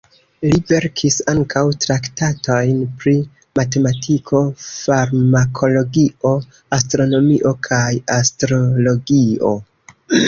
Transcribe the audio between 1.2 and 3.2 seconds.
ankaŭ traktatojn pri